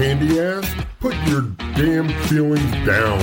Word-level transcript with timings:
candy 0.00 0.40
ass, 0.40 0.66
put 0.98 1.14
your 1.26 1.42
damn 1.76 2.08
feelings 2.22 2.86
down. 2.86 3.18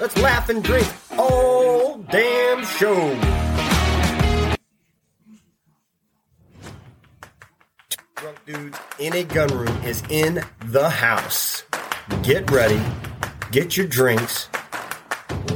Let's 0.00 0.16
laugh 0.16 0.48
and 0.48 0.64
drink 0.64 0.90
all 1.18 1.98
damn 2.10 2.64
show. 2.64 3.14
Drunk 8.16 8.38
dudes 8.46 8.78
in 8.98 9.12
a 9.12 9.24
gun 9.24 9.48
room 9.48 9.82
is 9.84 10.02
in 10.08 10.42
the 10.64 10.88
house. 10.88 11.64
Get 12.22 12.50
ready, 12.50 12.80
get 13.50 13.76
your 13.76 13.86
drinks. 13.86 14.48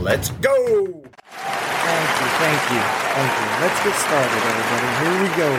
Let's 0.01 0.29
go. 0.29 1.06
Thank 2.47 2.71
you, 2.71 2.79
thank 2.79 3.33
you. 3.41 3.47
Let's 3.61 3.83
get 3.83 3.95
started, 3.97 4.41
everybody. 4.47 4.89
Here 5.03 5.17
we 5.21 5.29
go. 5.37 5.51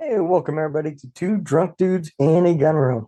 Hey, 0.00 0.18
welcome 0.18 0.58
everybody 0.58 0.96
to 0.96 1.12
Two 1.12 1.36
Drunk 1.36 1.76
Dudes 1.76 2.10
in 2.18 2.46
a 2.46 2.54
Gun 2.56 2.74
Room. 2.74 3.06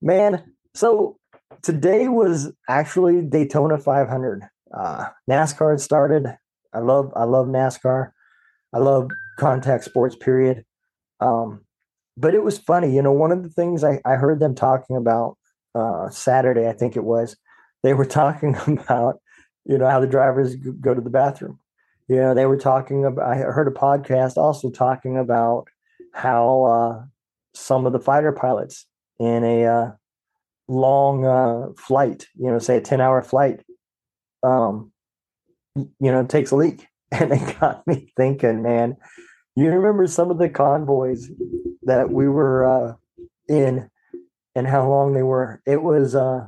Man, 0.00 0.44
so 0.74 1.18
today 1.62 2.06
was 2.06 2.52
actually 2.68 3.20
Daytona 3.22 3.78
500. 3.78 4.42
Uh, 4.72 5.06
NASCAR 5.28 5.72
had 5.72 5.80
started. 5.80 6.36
I 6.72 6.78
love, 6.78 7.12
I 7.16 7.24
love 7.24 7.48
NASCAR. 7.48 8.12
I 8.72 8.78
love 8.78 9.10
contact 9.40 9.82
sports. 9.82 10.14
Period. 10.14 10.64
Um, 11.18 11.62
but 12.16 12.32
it 12.32 12.44
was 12.44 12.58
funny, 12.58 12.94
you 12.94 13.02
know. 13.02 13.10
One 13.10 13.32
of 13.32 13.42
the 13.42 13.50
things 13.50 13.82
I, 13.82 14.00
I 14.04 14.14
heard 14.14 14.38
them 14.38 14.54
talking 14.54 14.94
about 14.94 15.36
uh, 15.74 16.10
Saturday, 16.10 16.68
I 16.68 16.74
think 16.74 16.94
it 16.94 17.02
was, 17.02 17.36
they 17.82 17.92
were 17.92 18.04
talking 18.20 18.56
about, 18.56 19.20
you 19.64 19.78
know, 19.78 19.88
how 19.88 20.00
the 20.00 20.06
drivers 20.06 20.56
go 20.56 20.94
to 20.94 21.00
the 21.00 21.10
bathroom. 21.10 21.58
You 22.08 22.16
know, 22.16 22.34
they 22.34 22.46
were 22.46 22.56
talking 22.56 23.04
about. 23.04 23.30
I 23.30 23.36
heard 23.36 23.68
a 23.68 23.78
podcast 23.78 24.36
also 24.36 24.70
talking 24.70 25.16
about 25.16 25.68
how 26.12 26.64
uh, 26.64 27.04
some 27.54 27.86
of 27.86 27.92
the 27.92 28.00
fighter 28.00 28.32
pilots 28.32 28.86
in 29.18 29.44
a 29.44 29.64
uh, 29.64 29.90
long 30.70 31.24
uh, 31.24 31.72
flight, 31.76 32.26
you 32.36 32.50
know, 32.50 32.58
say 32.58 32.78
a 32.78 32.80
10 32.80 33.00
hour 33.00 33.22
flight, 33.22 33.60
um, 34.42 34.92
you 35.76 36.10
know, 36.10 36.24
takes 36.24 36.50
a 36.50 36.56
leak. 36.56 36.86
And 37.12 37.32
it 37.32 37.58
got 37.58 37.84
me 37.88 38.12
thinking, 38.16 38.62
man, 38.62 38.96
you 39.56 39.68
remember 39.68 40.06
some 40.06 40.30
of 40.30 40.38
the 40.38 40.48
convoys 40.48 41.28
that 41.82 42.08
we 42.08 42.28
were 42.28 42.64
uh, 42.64 42.94
in 43.48 43.90
and 44.54 44.64
how 44.64 44.88
long 44.88 45.12
they 45.12 45.24
were? 45.24 45.60
It 45.66 45.82
was, 45.82 46.14
uh, 46.14 46.46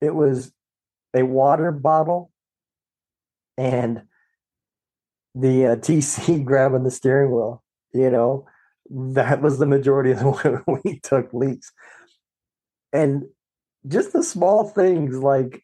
it 0.00 0.14
was 0.14 0.52
a 1.14 1.22
water 1.22 1.72
bottle 1.72 2.30
and 3.56 4.02
the 5.34 5.66
uh, 5.66 5.76
TC 5.76 6.44
grabbing 6.44 6.84
the 6.84 6.90
steering 6.90 7.30
wheel, 7.30 7.62
you 7.92 8.10
know, 8.10 8.46
that 8.90 9.40
was 9.40 9.58
the 9.58 9.66
majority 9.66 10.10
of 10.10 10.20
the 10.20 10.62
way 10.66 10.80
we 10.84 11.00
took 11.00 11.32
leaks 11.32 11.72
and 12.92 13.24
just 13.88 14.12
the 14.12 14.22
small 14.22 14.68
things 14.68 15.16
like 15.18 15.62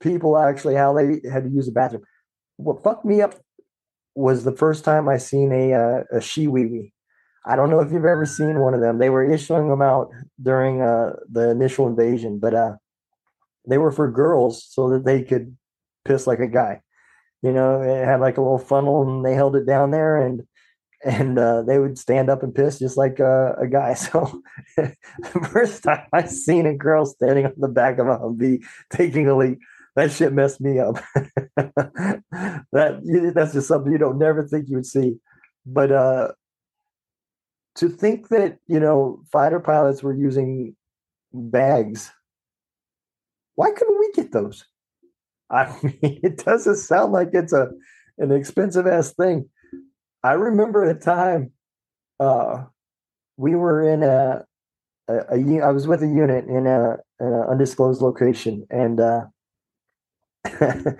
people 0.00 0.36
actually 0.36 0.74
how 0.74 0.92
they 0.92 1.20
had 1.30 1.44
to 1.44 1.50
use 1.50 1.66
the 1.66 1.72
bathroom. 1.72 2.02
What 2.56 2.82
fucked 2.82 3.04
me 3.04 3.22
up 3.22 3.34
was 4.14 4.44
the 4.44 4.56
first 4.56 4.84
time 4.84 5.08
I 5.08 5.16
seen 5.16 5.52
a 5.52 5.72
uh, 5.72 6.02
a 6.12 6.16
shiwiwi. 6.16 6.92
I 7.44 7.56
don't 7.56 7.70
know 7.70 7.80
if 7.80 7.90
you've 7.90 8.04
ever 8.04 8.26
seen 8.26 8.60
one 8.60 8.74
of 8.74 8.80
them. 8.80 8.98
They 8.98 9.10
were 9.10 9.28
issuing 9.28 9.68
them 9.68 9.82
out 9.82 10.10
during 10.40 10.80
uh, 10.82 11.14
the 11.30 11.50
initial 11.50 11.86
invasion, 11.88 12.38
but 12.38 12.54
uh, 12.54 12.76
they 13.66 13.78
were 13.78 13.92
for 13.92 14.10
girls 14.10 14.64
so 14.68 14.90
that 14.90 15.04
they 15.04 15.22
could 15.22 15.56
piss 16.04 16.26
like 16.26 16.40
a 16.40 16.48
guy. 16.48 16.80
You 17.42 17.52
know, 17.52 17.82
it 17.82 18.04
had 18.04 18.20
like 18.20 18.38
a 18.38 18.42
little 18.42 18.58
funnel, 18.58 19.02
and 19.02 19.24
they 19.24 19.34
held 19.34 19.56
it 19.56 19.66
down 19.66 19.90
there, 19.90 20.16
and 20.16 20.42
and 21.04 21.38
uh, 21.38 21.62
they 21.62 21.78
would 21.78 21.98
stand 21.98 22.30
up 22.30 22.42
and 22.42 22.54
piss 22.54 22.78
just 22.78 22.96
like 22.96 23.18
uh, 23.20 23.54
a 23.58 23.66
guy. 23.66 23.94
So 24.12 24.42
the 24.76 25.48
first 25.52 25.82
time 25.82 26.06
I 26.12 26.26
seen 26.26 26.66
a 26.66 26.74
girl 26.74 27.06
standing 27.06 27.46
on 27.46 27.54
the 27.56 27.68
back 27.68 27.98
of 27.98 28.06
a 28.06 28.18
Humvee 28.18 28.64
taking 28.90 29.28
a 29.28 29.36
leak, 29.36 29.58
that 29.96 30.12
shit 30.12 30.32
messed 30.32 30.60
me 30.60 30.78
up. 30.78 30.96
that 31.56 33.32
that's 33.34 33.52
just 33.52 33.68
something 33.68 33.92
you 33.92 33.98
don't 33.98 34.18
never 34.18 34.46
think 34.46 34.68
you 34.68 34.76
would 34.76 34.86
see. 34.86 35.16
But 35.66 35.92
uh, 35.92 36.32
to 37.76 37.88
think 37.88 38.28
that 38.28 38.58
you 38.66 38.80
know 38.80 39.22
fighter 39.30 39.60
pilots 39.60 40.02
were 40.02 40.14
using 40.14 40.76
bags, 41.32 42.12
why 43.54 43.70
couldn't 43.70 43.98
we 43.98 44.12
get 44.12 44.32
those? 44.32 44.64
I 45.50 45.76
mean, 45.82 45.98
it 46.22 46.44
doesn't 46.44 46.76
sound 46.76 47.12
like 47.12 47.30
it's 47.32 47.52
a 47.52 47.70
an 48.18 48.30
expensive 48.30 48.86
ass 48.86 49.12
thing. 49.12 49.48
I 50.22 50.32
remember 50.32 50.84
a 50.84 50.98
time 50.98 51.52
uh, 52.20 52.64
we 53.36 53.54
were 53.54 53.88
in 53.88 54.02
a, 54.02 54.44
a, 55.08 55.14
a 55.32 55.60
I 55.62 55.70
was 55.72 55.86
with 55.86 56.02
a 56.02 56.06
unit 56.06 56.46
in 56.46 56.66
a, 56.66 56.96
in 57.20 57.26
an 57.26 57.44
undisclosed 57.50 58.00
location, 58.00 58.66
and 58.70 59.00
uh, 59.00 59.24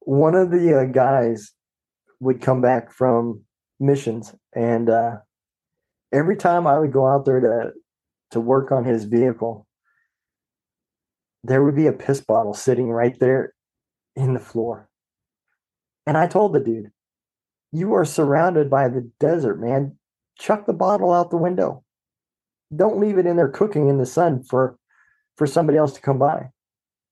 one 0.00 0.34
of 0.34 0.50
the 0.50 0.80
uh, 0.80 0.84
guys 0.84 1.52
would 2.20 2.42
come 2.42 2.60
back 2.60 2.92
from 2.92 3.42
missions, 3.80 4.34
and 4.54 4.90
uh, 4.90 5.16
every 6.12 6.36
time 6.36 6.66
I 6.66 6.78
would 6.78 6.92
go 6.92 7.06
out 7.06 7.24
there 7.24 7.40
to 7.40 7.72
to 8.32 8.40
work 8.40 8.70
on 8.72 8.84
his 8.84 9.04
vehicle, 9.04 9.66
there 11.44 11.62
would 11.62 11.76
be 11.76 11.86
a 11.86 11.92
piss 11.92 12.20
bottle 12.20 12.54
sitting 12.54 12.88
right 12.88 13.18
there 13.18 13.54
in 14.16 14.34
the 14.34 14.40
floor. 14.40 14.88
And 16.06 16.16
I 16.16 16.26
told 16.26 16.52
the 16.52 16.60
dude, 16.60 16.90
you 17.72 17.94
are 17.94 18.04
surrounded 18.04 18.70
by 18.70 18.88
the 18.88 19.10
desert, 19.20 19.60
man. 19.60 19.96
Chuck 20.38 20.66
the 20.66 20.72
bottle 20.72 21.12
out 21.12 21.30
the 21.30 21.36
window. 21.36 21.84
Don't 22.74 23.00
leave 23.00 23.18
it 23.18 23.26
in 23.26 23.36
there 23.36 23.48
cooking 23.48 23.88
in 23.88 23.98
the 23.98 24.06
sun 24.06 24.42
for 24.42 24.78
for 25.36 25.46
somebody 25.46 25.78
else 25.78 25.92
to 25.92 26.00
come 26.00 26.18
by. 26.18 26.48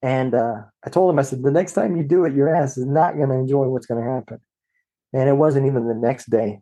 And 0.03 0.35
uh, 0.35 0.63
I 0.85 0.91
told 0.91 1.11
him, 1.11 1.19
I 1.19 1.23
said, 1.23 1.43
the 1.43 1.51
next 1.51 1.73
time 1.73 1.97
you 1.97 2.03
do 2.03 2.25
it, 2.25 2.35
your 2.35 2.55
ass 2.55 2.77
is 2.77 2.85
not 2.85 3.17
going 3.17 3.29
to 3.29 3.35
enjoy 3.35 3.67
what's 3.69 3.87
going 3.87 4.03
to 4.03 4.11
happen. 4.11 4.41
And 5.13 5.29
it 5.29 5.35
wasn't 5.35 5.67
even 5.67 5.87
the 5.87 5.95
next 5.95 6.29
day. 6.29 6.61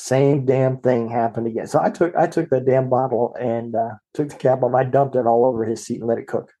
Same 0.00 0.46
damn 0.46 0.76
thing 0.76 1.08
happened 1.08 1.48
again. 1.48 1.66
So 1.66 1.80
I 1.82 1.90
took 1.90 2.14
I 2.14 2.28
took 2.28 2.50
that 2.50 2.64
damn 2.64 2.88
bottle 2.88 3.34
and 3.40 3.74
uh, 3.74 3.96
took 4.14 4.28
the 4.28 4.36
cap 4.36 4.62
off. 4.62 4.72
I 4.72 4.84
dumped 4.84 5.16
it 5.16 5.26
all 5.26 5.44
over 5.44 5.64
his 5.64 5.84
seat 5.84 5.98
and 5.98 6.06
let 6.06 6.18
it 6.18 6.28
cook. 6.28 6.52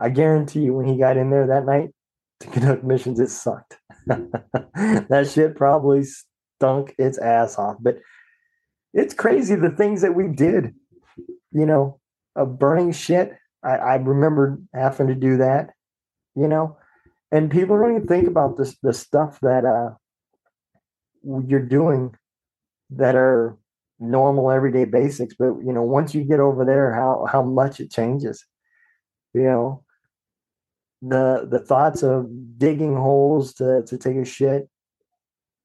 I 0.00 0.08
guarantee 0.08 0.62
you, 0.62 0.74
when 0.74 0.84
he 0.84 0.98
got 0.98 1.16
in 1.16 1.30
there 1.30 1.46
that 1.46 1.64
night 1.64 1.90
to 2.40 2.48
conduct 2.48 2.82
missions, 2.82 3.20
it 3.20 3.30
sucked. 3.30 3.78
that 4.08 5.30
shit 5.32 5.54
probably 5.54 6.02
stunk 6.56 6.96
its 6.98 7.18
ass 7.18 7.56
off. 7.56 7.76
But 7.80 7.98
it's 8.92 9.14
crazy 9.14 9.54
the 9.54 9.70
things 9.70 10.02
that 10.02 10.16
we 10.16 10.26
did. 10.26 10.74
You 11.52 11.66
know, 11.66 12.00
a 12.34 12.44
burning 12.44 12.90
shit. 12.90 13.32
I, 13.62 13.76
I 13.76 13.94
remember 13.94 14.58
having 14.74 15.06
to 15.06 15.14
do 15.14 15.36
that. 15.36 15.70
You 16.34 16.48
know, 16.48 16.78
and 17.30 17.48
people 17.48 17.78
don't 17.78 17.94
even 17.94 18.08
think 18.08 18.26
about 18.26 18.56
this 18.56 18.76
the 18.82 18.92
stuff 18.92 19.38
that 19.42 19.64
uh 19.64 19.94
you're 21.46 21.64
doing 21.64 22.12
that 22.96 23.14
are 23.14 23.56
normal 24.00 24.50
everyday 24.50 24.84
basics. 24.84 25.34
But 25.38 25.56
you 25.64 25.72
know, 25.72 25.82
once 25.82 26.14
you 26.14 26.24
get 26.24 26.40
over 26.40 26.64
there, 26.64 26.94
how 26.94 27.26
how 27.30 27.42
much 27.42 27.80
it 27.80 27.90
changes. 27.90 28.44
You 29.32 29.42
know, 29.42 29.84
the 31.02 31.46
the 31.50 31.58
thoughts 31.58 32.02
of 32.02 32.26
digging 32.58 32.96
holes 32.96 33.54
to 33.54 33.82
to 33.86 33.98
take 33.98 34.16
a 34.16 34.24
shit. 34.24 34.68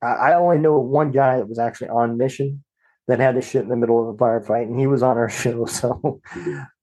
I, 0.01 0.07
I 0.07 0.33
only 0.35 0.57
know 0.57 0.79
one 0.79 1.11
guy 1.11 1.37
that 1.37 1.49
was 1.49 1.59
actually 1.59 1.89
on 1.89 2.17
mission 2.17 2.63
that 3.07 3.19
had 3.19 3.35
to 3.35 3.41
shit 3.41 3.63
in 3.63 3.69
the 3.69 3.75
middle 3.75 4.07
of 4.07 4.15
a 4.15 4.17
firefight, 4.17 4.63
and 4.63 4.79
he 4.79 4.87
was 4.87 5.03
on 5.03 5.17
our 5.17 5.29
show. 5.41 5.65
So 5.65 6.21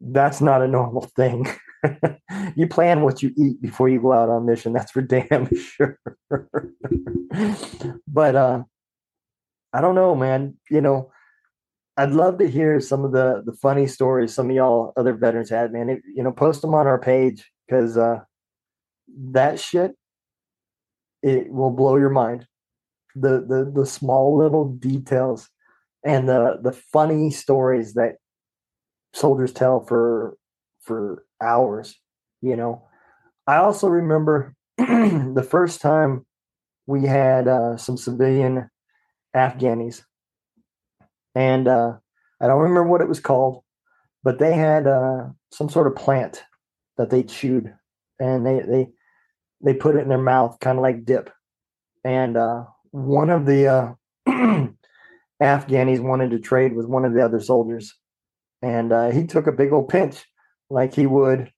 that's 0.00 0.40
not 0.40 0.62
a 0.62 0.68
normal 0.68 1.02
thing. 1.16 1.46
you 2.56 2.66
plan 2.66 3.02
what 3.02 3.22
you 3.22 3.32
eat 3.36 3.60
before 3.62 3.88
you 3.88 4.00
go 4.00 4.12
out 4.12 4.28
on 4.28 4.46
mission. 4.46 4.72
That's 4.72 4.90
for 4.90 5.02
damn 5.02 5.48
sure. 5.56 5.98
but 8.08 8.34
uh, 8.34 8.64
I 9.76 9.82
don't 9.82 9.94
know, 9.94 10.14
man. 10.14 10.54
You 10.70 10.80
know, 10.80 11.12
I'd 11.98 12.12
love 12.12 12.38
to 12.38 12.48
hear 12.48 12.80
some 12.80 13.04
of 13.04 13.12
the 13.12 13.42
the 13.44 13.52
funny 13.52 13.86
stories 13.86 14.32
some 14.32 14.48
of 14.48 14.56
y'all 14.56 14.94
other 14.96 15.12
veterans 15.12 15.50
had, 15.50 15.70
man. 15.70 15.90
If, 15.90 15.98
you 16.14 16.22
know, 16.22 16.32
post 16.32 16.62
them 16.62 16.74
on 16.74 16.86
our 16.86 16.98
page 16.98 17.44
because 17.66 17.98
uh, 17.98 18.20
that 19.32 19.60
shit 19.60 19.92
it 21.22 21.52
will 21.52 21.70
blow 21.70 21.96
your 21.96 22.08
mind. 22.08 22.46
The 23.16 23.44
the 23.46 23.70
the 23.74 23.84
small 23.84 24.38
little 24.38 24.72
details 24.72 25.50
and 26.02 26.26
the 26.26 26.58
the 26.62 26.72
funny 26.72 27.30
stories 27.30 27.92
that 27.94 28.14
soldiers 29.12 29.52
tell 29.52 29.84
for 29.84 30.38
for 30.80 31.24
hours. 31.42 32.00
You 32.40 32.56
know, 32.56 32.88
I 33.46 33.56
also 33.56 33.88
remember 33.88 34.54
the 34.78 35.46
first 35.46 35.82
time 35.82 36.24
we 36.86 37.04
had 37.04 37.46
uh, 37.46 37.76
some 37.76 37.98
civilian 37.98 38.70
Afghanis, 39.36 40.02
and 41.34 41.68
uh, 41.68 41.92
I 42.40 42.46
don't 42.46 42.62
remember 42.62 42.88
what 42.88 43.02
it 43.02 43.08
was 43.08 43.20
called, 43.20 43.62
but 44.24 44.38
they 44.38 44.54
had 44.54 44.86
uh, 44.86 45.26
some 45.52 45.68
sort 45.68 45.86
of 45.86 45.94
plant 45.94 46.42
that 46.96 47.10
they 47.10 47.22
chewed, 47.22 47.74
and 48.18 48.46
they 48.46 48.60
they 48.60 48.88
they 49.62 49.74
put 49.74 49.96
it 49.96 50.00
in 50.00 50.08
their 50.08 50.18
mouth, 50.18 50.58
kind 50.60 50.78
of 50.78 50.82
like 50.82 51.04
dip. 51.04 51.30
And 52.04 52.36
uh, 52.36 52.64
one 52.90 53.30
of 53.30 53.46
the 53.46 53.66
uh, 53.66 53.92
Afghanis 55.42 56.00
wanted 56.00 56.30
to 56.30 56.38
trade 56.38 56.74
with 56.74 56.86
one 56.86 57.04
of 57.04 57.12
the 57.12 57.24
other 57.24 57.40
soldiers, 57.40 57.94
and 58.62 58.92
uh, 58.92 59.10
he 59.10 59.26
took 59.26 59.46
a 59.46 59.52
big 59.52 59.72
old 59.72 59.88
pinch, 59.88 60.24
like 60.70 60.94
he 60.94 61.06
would 61.06 61.52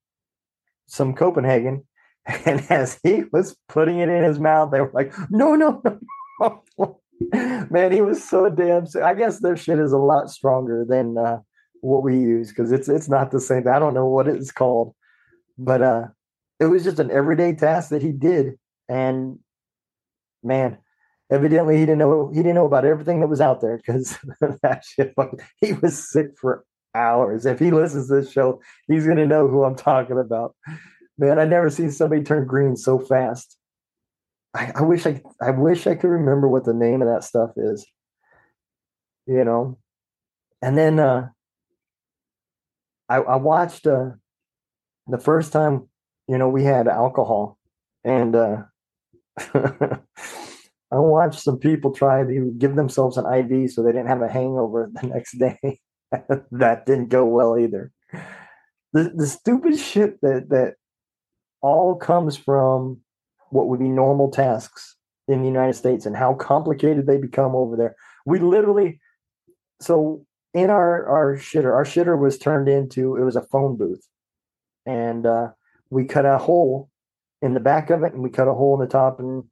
some 0.88 1.14
Copenhagen. 1.14 1.84
And 2.44 2.60
as 2.68 3.00
he 3.02 3.24
was 3.32 3.56
putting 3.70 4.00
it 4.00 4.10
in 4.10 4.22
his 4.22 4.38
mouth, 4.38 4.70
they 4.70 4.82
were 4.82 4.90
like, 4.92 5.14
"No, 5.30 5.54
no, 5.54 5.80
no!" 6.40 7.00
Man, 7.70 7.92
he 7.92 8.00
was 8.00 8.22
so 8.22 8.48
damn. 8.48 8.86
Sick. 8.86 9.02
I 9.02 9.14
guess 9.14 9.40
their 9.40 9.56
shit 9.56 9.78
is 9.78 9.92
a 9.92 9.98
lot 9.98 10.30
stronger 10.30 10.84
than 10.88 11.18
uh, 11.18 11.38
what 11.80 12.02
we 12.02 12.18
use 12.18 12.48
because 12.48 12.72
it's 12.72 12.88
it's 12.88 13.08
not 13.08 13.30
the 13.30 13.40
same. 13.40 13.66
I 13.68 13.78
don't 13.78 13.94
know 13.94 14.06
what 14.06 14.28
it's 14.28 14.52
called, 14.52 14.94
but 15.56 15.82
uh, 15.82 16.06
it 16.60 16.66
was 16.66 16.84
just 16.84 17.00
an 17.00 17.10
everyday 17.10 17.54
task 17.54 17.90
that 17.90 18.02
he 18.02 18.12
did, 18.12 18.58
and 18.88 19.38
man, 20.42 20.78
evidently 21.30 21.76
he 21.76 21.82
didn't 21.82 21.98
know 21.98 22.28
he 22.28 22.36
didn't 22.36 22.54
know 22.54 22.66
about 22.66 22.84
everything 22.84 23.20
that 23.20 23.28
was 23.28 23.40
out 23.40 23.60
there 23.60 23.76
because 23.76 24.16
that 24.62 24.84
shit. 24.84 25.14
He 25.60 25.72
was 25.72 26.10
sick 26.10 26.38
for 26.40 26.64
hours. 26.94 27.46
If 27.46 27.58
he 27.58 27.70
listens 27.70 28.08
to 28.08 28.20
this 28.20 28.30
show, 28.30 28.60
he's 28.86 29.06
gonna 29.06 29.26
know 29.26 29.48
who 29.48 29.64
I'm 29.64 29.76
talking 29.76 30.18
about. 30.18 30.54
Man, 31.18 31.40
I 31.40 31.44
never 31.46 31.68
seen 31.68 31.90
somebody 31.90 32.22
turn 32.22 32.46
green 32.46 32.76
so 32.76 33.00
fast. 33.00 33.57
I, 34.54 34.72
I 34.74 34.82
wish 34.82 35.06
I 35.06 35.20
I 35.40 35.50
wish 35.50 35.86
I 35.86 35.94
could 35.94 36.08
remember 36.08 36.48
what 36.48 36.64
the 36.64 36.74
name 36.74 37.02
of 37.02 37.08
that 37.08 37.24
stuff 37.24 37.50
is. 37.56 37.86
You 39.26 39.44
know, 39.44 39.78
and 40.62 40.76
then 40.76 40.98
uh, 40.98 41.28
I, 43.08 43.16
I 43.16 43.36
watched 43.36 43.86
uh, 43.86 44.10
the 45.06 45.18
first 45.18 45.52
time 45.52 45.88
you 46.26 46.38
know 46.38 46.48
we 46.48 46.64
had 46.64 46.88
alcohol, 46.88 47.58
and 48.04 48.34
uh, 48.34 48.62
I 49.54 49.98
watched 50.90 51.40
some 51.40 51.58
people 51.58 51.92
try 51.92 52.24
to 52.24 52.54
give 52.56 52.74
themselves 52.74 53.18
an 53.18 53.26
IV 53.26 53.70
so 53.70 53.82
they 53.82 53.92
didn't 53.92 54.08
have 54.08 54.22
a 54.22 54.32
hangover 54.32 54.90
the 55.00 55.06
next 55.06 55.38
day. 55.38 55.80
that 56.52 56.86
didn't 56.86 57.08
go 57.08 57.26
well 57.26 57.58
either. 57.58 57.92
The 58.92 59.12
the 59.14 59.26
stupid 59.26 59.78
shit 59.78 60.20
that 60.22 60.48
that 60.48 60.74
all 61.60 61.96
comes 61.96 62.36
from 62.36 63.00
what 63.50 63.68
would 63.68 63.80
be 63.80 63.88
normal 63.88 64.30
tasks 64.30 64.96
in 65.26 65.40
the 65.40 65.48
United 65.48 65.74
States 65.74 66.06
and 66.06 66.16
how 66.16 66.34
complicated 66.34 67.06
they 67.06 67.18
become 67.18 67.54
over 67.54 67.76
there. 67.76 67.96
We 68.24 68.38
literally 68.38 69.00
so 69.80 70.24
in 70.54 70.70
our 70.70 71.06
our 71.06 71.36
shitter, 71.36 71.72
our 71.72 71.84
shitter 71.84 72.18
was 72.18 72.38
turned 72.38 72.68
into 72.68 73.16
it 73.16 73.24
was 73.24 73.36
a 73.36 73.42
phone 73.42 73.76
booth, 73.76 74.06
and 74.86 75.26
uh, 75.26 75.48
we 75.90 76.04
cut 76.04 76.26
a 76.26 76.38
hole 76.38 76.88
in 77.42 77.54
the 77.54 77.60
back 77.60 77.90
of 77.90 78.02
it, 78.02 78.12
and 78.12 78.22
we 78.22 78.30
cut 78.30 78.48
a 78.48 78.54
hole 78.54 78.74
in 78.74 78.80
the 78.80 78.90
top, 78.90 79.20
and 79.20 79.44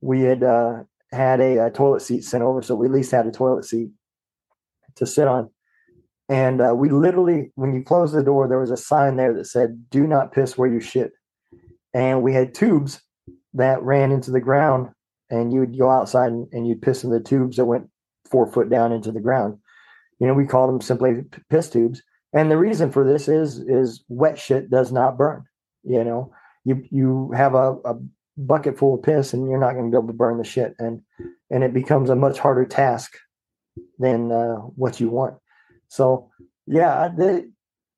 we 0.00 0.22
had 0.22 0.42
uh, 0.42 0.82
had 1.10 1.40
a, 1.40 1.66
a, 1.66 1.70
toilet 1.70 2.02
seat 2.02 2.24
sent 2.24 2.42
over, 2.42 2.62
so 2.62 2.74
we 2.74 2.86
at 2.86 2.92
least 2.92 3.10
had 3.10 3.26
a 3.26 3.32
toilet 3.32 3.64
seat 3.64 3.90
to 4.96 5.06
sit 5.06 5.26
on. 5.26 5.50
And 6.28 6.60
uh, 6.60 6.74
we 6.74 6.88
literally, 6.88 7.50
when 7.56 7.74
you 7.74 7.82
close 7.82 8.12
the 8.12 8.22
door, 8.22 8.48
there 8.48 8.60
was 8.60 8.70
a 8.70 8.76
sign 8.76 9.16
there 9.16 9.34
that 9.34 9.46
said, 9.46 9.90
"Do 9.90 10.06
not 10.06 10.32
piss 10.32 10.56
where 10.56 10.68
you 10.68 10.80
shit." 10.80 11.12
And 11.94 12.22
we 12.22 12.32
had 12.32 12.54
tubes 12.54 13.02
that 13.54 13.82
ran 13.82 14.12
into 14.12 14.30
the 14.30 14.40
ground, 14.40 14.90
and 15.30 15.52
you 15.52 15.60
would 15.60 15.78
go 15.78 15.90
outside 15.90 16.32
and, 16.32 16.48
and 16.52 16.66
you'd 16.66 16.82
piss 16.82 17.04
in 17.04 17.10
the 17.10 17.20
tubes 17.20 17.56
that 17.56 17.64
went 17.64 17.88
four 18.30 18.50
foot 18.50 18.70
down 18.70 18.92
into 18.92 19.12
the 19.12 19.20
ground. 19.20 19.58
You 20.18 20.26
know, 20.26 20.34
we 20.34 20.46
call 20.46 20.66
them 20.66 20.80
simply 20.80 21.24
piss 21.50 21.68
tubes. 21.68 22.02
And 22.32 22.50
the 22.50 22.56
reason 22.56 22.90
for 22.90 23.04
this 23.04 23.28
is 23.28 23.58
is 23.58 24.04
wet 24.08 24.38
shit 24.38 24.70
does 24.70 24.90
not 24.90 25.18
burn. 25.18 25.44
You 25.82 26.04
know, 26.04 26.32
you 26.64 26.82
you 26.90 27.32
have 27.36 27.54
a, 27.54 27.76
a 27.84 27.98
bucket 28.36 28.78
full 28.78 28.94
of 28.94 29.02
piss 29.02 29.34
and 29.34 29.48
you're 29.48 29.60
not 29.60 29.72
going 29.72 29.84
to 29.84 29.90
be 29.90 29.96
able 29.98 30.08
to 30.08 30.14
burn 30.14 30.38
the 30.38 30.44
shit, 30.44 30.74
and 30.78 31.02
and 31.50 31.62
it 31.62 31.74
becomes 31.74 32.08
a 32.08 32.16
much 32.16 32.38
harder 32.38 32.64
task 32.64 33.16
than 33.98 34.32
uh, 34.32 34.56
what 34.56 35.00
you 35.00 35.10
want. 35.10 35.34
So 35.88 36.30
yeah, 36.66 37.08
the 37.14 37.50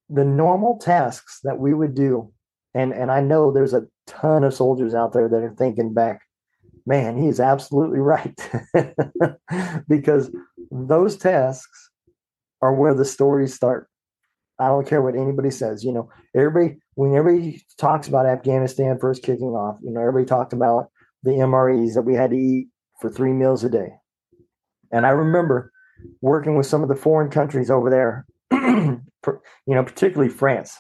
the 0.09 0.25
normal 0.25 0.79
tasks 0.79 1.41
that 1.45 1.59
we 1.59 1.73
would 1.73 1.95
do, 1.95 2.33
and 2.75 2.93
and 2.93 3.11
I 3.11 3.21
know 3.21 3.53
there's 3.53 3.75
a 3.75 3.87
ton 4.07 4.45
of 4.45 4.55
soldiers 4.55 4.95
out 4.95 5.13
there 5.13 5.29
that 5.29 5.43
are 5.43 5.55
thinking 5.57 5.93
back, 5.93 6.23
man, 6.87 7.17
he's 7.17 7.41
absolutely 7.41 7.99
right. 7.99 8.39
because 9.89 10.31
those 10.71 11.17
tasks 11.17 11.91
are 12.63 12.75
where 12.75 12.95
the 12.95 13.05
stories 13.05 13.55
start. 13.55 13.89
I 14.59 14.69
don't 14.69 14.87
care 14.87 15.03
what 15.03 15.17
anybody 15.17 15.51
says. 15.51 15.85
You 15.85 15.93
know, 15.93 16.09
everybody, 16.35 16.79
when 16.95 17.15
everybody 17.15 17.63
talks 17.79 18.07
about 18.07 18.27
Afghanistan 18.27 18.99
first 19.01 19.23
kicking 19.23 19.49
off, 19.49 19.79
you 19.83 19.91
know, 19.91 20.01
everybody 20.01 20.27
talked 20.27 20.53
about 20.53 20.91
the 21.23 21.33
MREs 21.33 21.95
that 21.95 22.03
we 22.03 22.15
had 22.15 22.31
to 22.31 22.37
eat 22.37 22.69
for 23.01 23.11
three 23.11 23.33
meals 23.33 23.65
a 23.65 23.69
day. 23.69 23.89
And 24.93 25.07
I 25.07 25.11
remember 25.11 25.73
working 26.21 26.57
with 26.57 26.67
some 26.67 26.83
of 26.83 26.89
the 26.89 26.95
foreign 26.95 27.31
countries 27.31 27.71
over 27.71 27.91
there, 27.91 28.27
you 28.53 29.01
know, 29.67 29.83
particularly 29.83 30.31
France. 30.31 30.79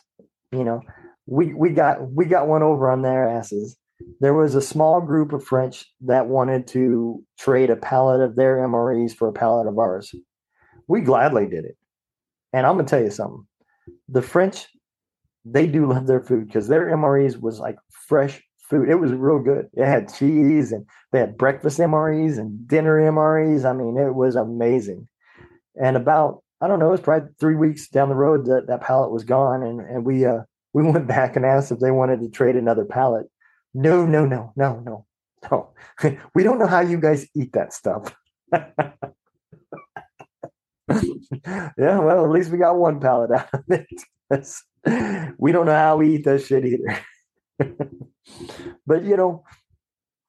You 0.52 0.62
know, 0.62 0.82
we 1.26 1.54
we 1.54 1.70
got 1.70 2.12
we 2.12 2.26
got 2.26 2.48
one 2.48 2.62
over 2.62 2.90
on 2.90 3.02
their 3.02 3.28
asses. 3.28 3.76
There 4.20 4.34
was 4.34 4.54
a 4.54 4.62
small 4.62 5.00
group 5.00 5.32
of 5.32 5.44
French 5.44 5.86
that 6.02 6.26
wanted 6.26 6.66
to 6.68 7.22
trade 7.38 7.70
a 7.70 7.76
pallet 7.76 8.20
of 8.20 8.36
their 8.36 8.56
MREs 8.58 9.14
for 9.14 9.28
a 9.28 9.32
pallet 9.32 9.66
of 9.66 9.78
ours. 9.78 10.14
We 10.88 11.00
gladly 11.00 11.46
did 11.46 11.64
it. 11.64 11.76
And 12.52 12.66
I'm 12.66 12.76
gonna 12.76 12.88
tell 12.88 13.02
you 13.02 13.10
something. 13.10 13.46
The 14.08 14.22
French, 14.22 14.66
they 15.44 15.66
do 15.66 15.86
love 15.86 16.06
their 16.06 16.22
food 16.22 16.46
because 16.46 16.68
their 16.68 16.86
MREs 16.86 17.40
was 17.40 17.60
like 17.60 17.76
fresh 17.90 18.42
food. 18.68 18.88
It 18.88 18.96
was 18.96 19.12
real 19.12 19.38
good. 19.38 19.68
It 19.74 19.86
had 19.86 20.12
cheese 20.12 20.72
and 20.72 20.86
they 21.12 21.20
had 21.20 21.38
breakfast 21.38 21.78
MREs 21.78 22.38
and 22.38 22.66
dinner 22.66 23.00
MREs. 23.00 23.64
I 23.64 23.72
mean, 23.72 23.96
it 23.96 24.14
was 24.14 24.36
amazing. 24.36 25.08
And 25.80 25.96
about 25.96 26.42
I 26.60 26.68
don't 26.68 26.78
know, 26.78 26.88
it 26.88 26.92
was 26.92 27.00
probably 27.00 27.28
three 27.38 27.56
weeks 27.56 27.88
down 27.88 28.08
the 28.08 28.14
road 28.14 28.46
that 28.46 28.66
that 28.68 28.80
pallet 28.80 29.10
was 29.10 29.24
gone, 29.24 29.62
and 29.62 29.80
and 29.80 30.04
we 30.04 30.24
uh 30.24 30.42
we 30.74 30.82
went 30.82 31.06
back 31.06 31.36
and 31.36 31.46
asked 31.46 31.72
if 31.72 31.78
they 31.78 31.92
wanted 31.92 32.20
to 32.20 32.28
trade 32.28 32.56
another 32.56 32.84
pallet. 32.84 33.26
No, 33.72 34.04
no, 34.04 34.26
no, 34.26 34.52
no, 34.56 34.80
no, 34.80 35.06
no. 35.50 35.70
we 36.34 36.42
don't 36.42 36.58
know 36.58 36.66
how 36.66 36.80
you 36.80 37.00
guys 37.00 37.26
eat 37.34 37.52
that 37.52 37.72
stuff. 37.72 38.14
yeah, 38.52 38.78
well, 41.78 42.24
at 42.24 42.30
least 42.30 42.50
we 42.50 42.58
got 42.58 42.76
one 42.76 43.00
pallet 43.00 43.30
out 43.30 43.48
of 43.54 43.64
it. 43.68 43.86
we 45.38 45.52
don't 45.52 45.66
know 45.66 45.72
how 45.72 45.96
we 45.96 46.16
eat 46.16 46.24
that 46.24 46.44
shit 46.44 46.64
either. 46.66 46.98
but 48.86 49.04
you 49.04 49.16
know, 49.16 49.44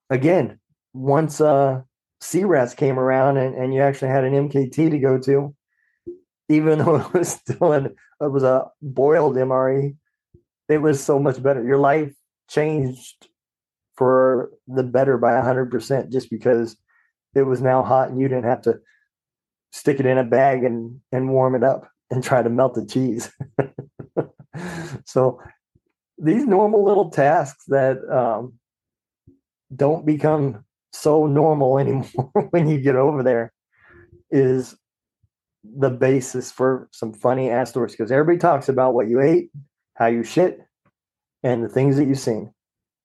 again, 0.09 0.59
once 0.93 1.41
uh 1.41 1.81
CRAS 2.21 2.75
came 2.75 2.99
around 2.99 3.37
and, 3.37 3.55
and 3.55 3.73
you 3.73 3.81
actually 3.81 4.09
had 4.09 4.23
an 4.23 4.49
MKT 4.49 4.91
to 4.91 4.99
go 4.99 5.17
to, 5.19 5.55
even 6.49 6.79
though 6.79 6.97
it 6.97 7.13
was 7.13 7.29
still 7.29 7.73
an 7.73 7.95
it 8.21 8.31
was 8.31 8.43
a 8.43 8.67
boiled 8.81 9.35
MRE, 9.35 9.95
it 10.69 10.79
was 10.79 11.03
so 11.03 11.19
much 11.19 11.41
better. 11.41 11.63
Your 11.63 11.77
life 11.77 12.13
changed 12.49 13.27
for 13.95 14.51
the 14.67 14.83
better 14.83 15.17
by 15.17 15.33
100% 15.33 16.11
just 16.11 16.29
because 16.29 16.75
it 17.33 17.43
was 17.43 17.61
now 17.61 17.83
hot 17.83 18.09
and 18.09 18.19
you 18.19 18.27
didn't 18.27 18.45
have 18.45 18.61
to 18.63 18.79
stick 19.71 19.99
it 19.99 20.05
in 20.05 20.17
a 20.17 20.23
bag 20.23 20.63
and, 20.63 21.01
and 21.11 21.29
warm 21.29 21.55
it 21.55 21.63
up 21.63 21.87
and 22.09 22.23
try 22.23 22.41
to 22.41 22.49
melt 22.49 22.75
the 22.75 22.85
cheese. 22.85 23.31
so 25.05 25.39
these 26.17 26.45
normal 26.45 26.83
little 26.83 27.09
tasks 27.09 27.65
that 27.67 27.97
um, 28.09 28.53
don't 29.75 30.05
become 30.05 30.63
so 30.93 31.25
normal 31.25 31.77
anymore 31.79 32.31
when 32.51 32.67
you 32.67 32.79
get 32.79 32.95
over 32.95 33.21
there 33.23 33.51
is 34.31 34.75
the 35.63 35.89
basis 35.89 36.51
for 36.51 36.87
some 36.91 37.11
funny 37.11 37.49
ass 37.49 37.71
stories 37.71 37.93
because 37.93 38.11
everybody 38.11 38.37
talks 38.37 38.69
about 38.69 38.93
what 38.93 39.07
you 39.07 39.19
ate 39.19 39.49
how 39.95 40.07
you 40.07 40.23
shit, 40.23 40.59
and 41.43 41.63
the 41.63 41.69
things 41.69 41.97
that 41.97 42.05
you've 42.05 42.19
seen. 42.19 42.53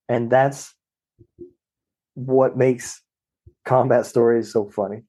And 0.09 0.30
that's 0.30 0.75
what 2.14 2.56
makes 2.56 3.02
combat 3.64 4.06
stories 4.06 4.52
so 4.52 4.68
funny. 4.68 5.02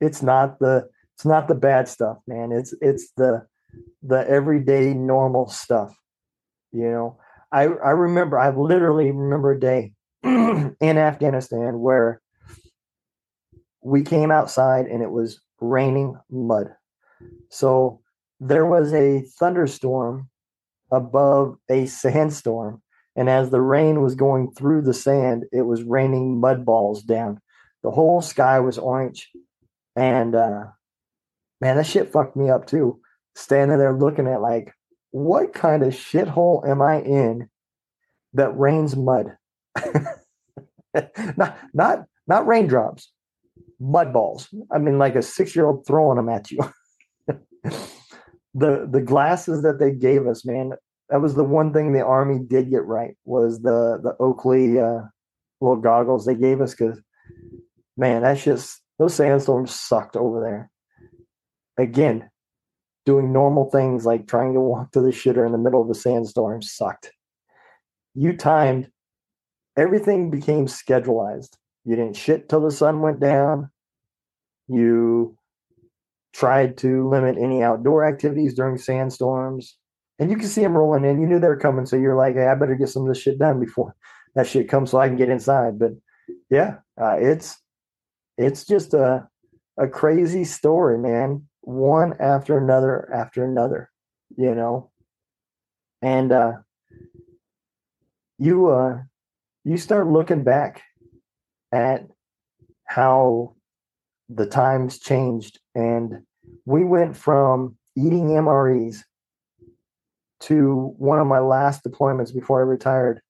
It's 0.00 0.22
not 0.22 0.58
the 0.58 0.88
it's 1.14 1.24
not 1.24 1.48
the 1.48 1.54
bad 1.54 1.88
stuff, 1.88 2.18
man. 2.26 2.52
It's 2.52 2.74
it's 2.80 3.10
the 3.16 3.46
the 4.02 4.28
everyday 4.28 4.94
normal 4.94 5.48
stuff. 5.48 5.96
You 6.72 6.90
know, 6.90 7.18
I 7.52 7.64
I 7.64 7.90
remember 7.90 8.38
I 8.38 8.50
literally 8.50 9.10
remember 9.10 9.52
a 9.52 9.60
day 9.60 9.92
in 10.22 10.76
Afghanistan 10.80 11.80
where 11.80 12.20
we 13.82 14.02
came 14.02 14.30
outside 14.30 14.86
and 14.86 15.02
it 15.02 15.10
was 15.10 15.40
raining 15.60 16.18
mud. 16.30 16.74
So 17.50 18.00
there 18.40 18.66
was 18.66 18.92
a 18.92 19.22
thunderstorm 19.38 20.28
above 20.96 21.58
a 21.68 21.86
sandstorm. 21.86 22.82
And 23.14 23.30
as 23.30 23.50
the 23.50 23.60
rain 23.60 24.02
was 24.02 24.14
going 24.14 24.50
through 24.52 24.82
the 24.82 24.94
sand, 24.94 25.44
it 25.52 25.62
was 25.62 25.82
raining 25.82 26.40
mud 26.40 26.64
balls 26.64 27.02
down. 27.02 27.40
The 27.82 27.90
whole 27.90 28.20
sky 28.20 28.60
was 28.60 28.78
orange. 28.78 29.30
And 29.94 30.34
uh, 30.34 30.64
man, 31.60 31.76
that 31.76 31.86
shit 31.86 32.12
fucked 32.12 32.36
me 32.36 32.50
up 32.50 32.66
too. 32.66 33.00
Standing 33.34 33.78
there 33.78 33.96
looking 33.96 34.26
at 34.26 34.42
like, 34.42 34.72
what 35.10 35.54
kind 35.54 35.82
of 35.82 35.92
shithole 35.92 36.68
am 36.68 36.82
I 36.82 37.00
in 37.00 37.48
that 38.34 38.58
rains 38.58 38.96
mud? 38.96 39.36
not 41.36 41.58
not 41.72 42.04
not 42.26 42.46
raindrops, 42.46 43.12
mud 43.80 44.12
balls. 44.12 44.48
I 44.70 44.78
mean, 44.78 44.98
like 44.98 45.14
a 45.14 45.22
six 45.22 45.54
year 45.54 45.66
old 45.66 45.86
throwing 45.86 46.16
them 46.16 46.28
at 46.28 46.50
you. 46.50 46.58
the 48.54 48.88
the 48.90 49.02
glasses 49.04 49.62
that 49.62 49.78
they 49.78 49.92
gave 49.92 50.26
us, 50.26 50.44
man, 50.44 50.72
that 51.08 51.20
was 51.20 51.34
the 51.34 51.44
one 51.44 51.72
thing 51.72 51.92
the 51.92 52.04
army 52.04 52.38
did 52.38 52.70
get 52.70 52.84
right 52.84 53.16
was 53.24 53.60
the 53.60 54.00
the 54.02 54.16
Oakley 54.20 54.78
uh, 54.78 55.00
little 55.60 55.76
goggles 55.76 56.26
they 56.26 56.34
gave 56.34 56.60
us 56.60 56.74
because 56.74 57.00
man, 57.96 58.22
that's 58.22 58.44
just 58.44 58.80
those 58.98 59.14
sandstorms 59.14 59.74
sucked 59.74 60.16
over 60.16 60.40
there. 60.40 60.70
Again, 61.78 62.30
doing 63.04 63.32
normal 63.32 63.70
things 63.70 64.04
like 64.04 64.26
trying 64.26 64.54
to 64.54 64.60
walk 64.60 64.92
to 64.92 65.00
the 65.00 65.10
shitter 65.10 65.46
in 65.46 65.52
the 65.52 65.58
middle 65.58 65.82
of 65.82 65.90
a 65.90 65.94
sandstorm 65.94 66.62
sucked. 66.62 67.10
You 68.14 68.36
timed 68.36 68.90
everything 69.76 70.30
became 70.30 70.66
schedulized. 70.66 71.56
You 71.84 71.96
didn't 71.96 72.16
shit 72.16 72.48
till 72.48 72.60
the 72.60 72.70
sun 72.70 73.00
went 73.00 73.20
down. 73.20 73.70
You 74.68 75.36
tried 76.32 76.78
to 76.78 77.08
limit 77.08 77.38
any 77.38 77.62
outdoor 77.62 78.06
activities 78.06 78.54
during 78.54 78.78
sandstorms. 78.78 79.76
And 80.18 80.30
you 80.30 80.36
can 80.36 80.48
see 80.48 80.62
them 80.62 80.76
rolling 80.76 81.04
in. 81.04 81.20
You 81.20 81.26
knew 81.26 81.38
they 81.38 81.48
were 81.48 81.56
coming, 81.56 81.84
so 81.84 81.96
you're 81.96 82.16
like, 82.16 82.34
hey, 82.34 82.46
I 82.46 82.54
better 82.54 82.74
get 82.74 82.88
some 82.88 83.02
of 83.02 83.08
this 83.08 83.22
shit 83.22 83.38
done 83.38 83.60
before 83.60 83.94
that 84.36 84.46
shit 84.46 84.68
comes 84.68 84.90
so 84.90 84.98
I 84.98 85.08
can 85.08 85.16
get 85.16 85.30
inside. 85.30 85.78
But 85.78 85.92
yeah, 86.50 86.76
uh, 87.00 87.16
it's 87.18 87.56
it's 88.38 88.64
just 88.64 88.94
a 88.94 89.26
a 89.78 89.88
crazy 89.88 90.44
story, 90.44 90.98
man. 90.98 91.48
One 91.62 92.14
after 92.20 92.56
another 92.56 93.10
after 93.12 93.44
another, 93.44 93.90
you 94.36 94.54
know. 94.54 94.90
And 96.02 96.30
uh 96.30 96.52
you 98.38 98.68
uh 98.68 99.00
you 99.64 99.78
start 99.78 100.06
looking 100.06 100.44
back 100.44 100.82
at 101.72 102.06
how 102.84 103.56
the 104.28 104.46
times 104.46 104.98
changed 104.98 105.58
and 105.74 106.22
we 106.64 106.84
went 106.84 107.16
from 107.16 107.76
eating 107.96 108.28
MREs 108.28 109.02
to 110.46 110.94
one 110.98 111.18
of 111.18 111.26
my 111.26 111.40
last 111.40 111.82
deployments 111.84 112.32
before 112.32 112.60
I 112.60 112.64
retired. 112.64 113.20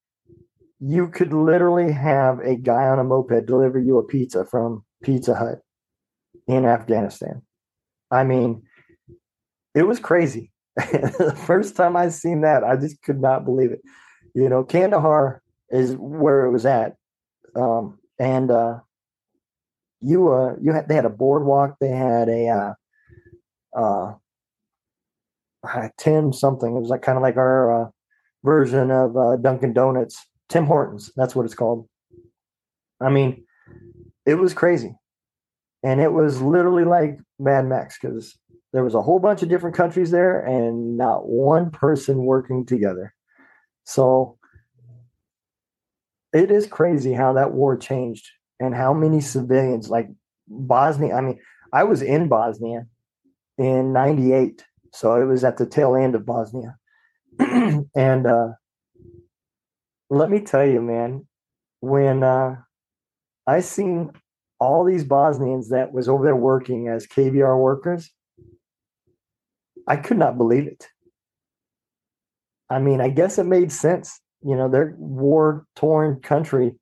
You 0.80 1.08
could 1.08 1.32
literally 1.32 1.90
have 1.90 2.40
a 2.40 2.56
guy 2.56 2.88
on 2.88 2.98
a 2.98 3.04
moped 3.04 3.46
deliver 3.46 3.78
you 3.78 3.98
a 3.98 4.04
pizza 4.04 4.44
from 4.44 4.84
Pizza 5.02 5.34
Hut 5.34 5.60
in 6.46 6.66
Afghanistan. 6.66 7.40
I 8.10 8.24
mean, 8.24 8.62
it 9.74 9.84
was 9.84 9.98
crazy. 9.98 10.52
the 10.76 11.34
first 11.46 11.74
time 11.74 11.96
I 11.96 12.10
seen 12.10 12.42
that, 12.42 12.62
I 12.62 12.76
just 12.76 13.02
could 13.02 13.20
not 13.20 13.46
believe 13.46 13.72
it. 13.72 13.80
You 14.34 14.50
know, 14.50 14.62
Kandahar 14.62 15.42
is 15.70 15.96
where 15.96 16.44
it 16.44 16.52
was 16.52 16.66
at, 16.66 16.96
um, 17.54 17.98
and 18.18 18.50
uh, 18.50 18.80
you 20.02 20.28
uh, 20.28 20.56
you 20.60 20.72
had 20.72 20.88
they 20.88 20.94
had 20.94 21.06
a 21.06 21.10
boardwalk, 21.10 21.76
they 21.80 21.88
had 21.88 22.28
a 22.28 22.76
uh, 23.74 24.14
uh, 25.74 25.88
Tim 25.98 26.32
something. 26.32 26.76
It 26.76 26.80
was 26.80 26.90
like 26.90 27.02
kind 27.02 27.16
of 27.16 27.22
like 27.22 27.36
our 27.36 27.86
uh, 27.86 27.90
version 28.44 28.90
of 28.90 29.16
uh, 29.16 29.36
Dunkin' 29.36 29.72
Donuts, 29.72 30.26
Tim 30.48 30.66
Hortons. 30.66 31.10
That's 31.16 31.34
what 31.34 31.44
it's 31.44 31.54
called. 31.54 31.88
I 33.00 33.10
mean, 33.10 33.44
it 34.24 34.34
was 34.34 34.54
crazy. 34.54 34.96
And 35.82 36.00
it 36.00 36.12
was 36.12 36.40
literally 36.40 36.84
like 36.84 37.18
Mad 37.38 37.66
Max 37.66 37.98
because 38.00 38.36
there 38.72 38.84
was 38.84 38.94
a 38.94 39.02
whole 39.02 39.18
bunch 39.18 39.42
of 39.42 39.48
different 39.48 39.76
countries 39.76 40.10
there 40.10 40.40
and 40.40 40.96
not 40.96 41.28
one 41.28 41.70
person 41.70 42.24
working 42.24 42.66
together. 42.66 43.14
So 43.84 44.38
it 46.32 46.50
is 46.50 46.66
crazy 46.66 47.12
how 47.12 47.34
that 47.34 47.52
war 47.52 47.76
changed 47.76 48.28
and 48.60 48.74
how 48.74 48.92
many 48.92 49.20
civilians, 49.20 49.88
like 49.88 50.08
Bosnia. 50.48 51.14
I 51.14 51.20
mean, 51.20 51.38
I 51.72 51.84
was 51.84 52.02
in 52.02 52.28
Bosnia 52.28 52.86
in 53.58 53.92
98. 53.92 54.64
So 54.92 55.20
it 55.20 55.24
was 55.24 55.44
at 55.44 55.56
the 55.56 55.66
tail 55.66 55.94
end 55.94 56.14
of 56.14 56.26
Bosnia. 56.26 56.76
and 57.38 58.26
uh, 58.26 58.48
let 60.10 60.30
me 60.30 60.40
tell 60.40 60.66
you, 60.66 60.80
man, 60.80 61.26
when 61.80 62.22
uh, 62.22 62.56
I 63.46 63.60
seen 63.60 64.12
all 64.58 64.84
these 64.84 65.04
Bosnians 65.04 65.68
that 65.70 65.92
was 65.92 66.08
over 66.08 66.24
there 66.24 66.36
working 66.36 66.88
as 66.88 67.06
KBR 67.06 67.60
workers, 67.60 68.10
I 69.86 69.96
could 69.96 70.18
not 70.18 70.38
believe 70.38 70.66
it. 70.66 70.88
I 72.68 72.78
mean, 72.78 73.00
I 73.00 73.08
guess 73.08 73.38
it 73.38 73.44
made 73.44 73.70
sense. 73.70 74.20
You 74.42 74.56
know, 74.56 74.68
they're 74.68 74.94
war 74.98 75.66
torn 75.76 76.20
country. 76.20 76.74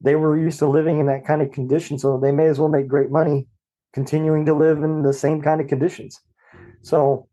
They 0.00 0.16
were 0.16 0.38
used 0.38 0.58
to 0.60 0.68
living 0.68 1.00
in 1.00 1.06
that 1.06 1.26
kind 1.26 1.42
of 1.42 1.52
condition, 1.52 1.98
so 1.98 2.18
they 2.18 2.32
may 2.32 2.46
as 2.46 2.58
well 2.58 2.68
make 2.68 2.88
great 2.88 3.10
money 3.10 3.46
continuing 3.92 4.44
to 4.46 4.54
live 4.54 4.82
in 4.82 5.02
the 5.02 5.12
same 5.12 5.40
kind 5.42 5.60
of 5.60 5.66
conditions. 5.66 6.20
So 6.82 7.27